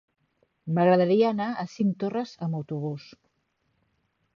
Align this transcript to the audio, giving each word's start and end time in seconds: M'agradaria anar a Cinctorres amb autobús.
M'agradaria 0.77 1.29
anar 1.35 1.49
a 1.51 1.67
Cinctorres 1.75 2.35
amb 2.49 2.61
autobús. 2.63 3.11